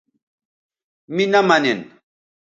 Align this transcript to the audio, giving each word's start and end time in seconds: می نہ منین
می 1.13 1.23
نہ 1.31 1.41
منین 1.47 1.79